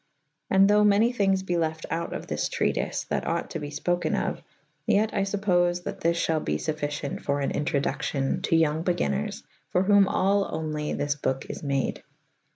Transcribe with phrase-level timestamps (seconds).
[0.49, 3.27] And [F iv a] though many thynges be left out of this trea tyfe that
[3.27, 7.39] ought to be fpoken of / yet I fuppofe that this fhall be fufficyent for
[7.39, 12.01] an introductyo« to yonge begynners / for who»2 all onely this boke is made.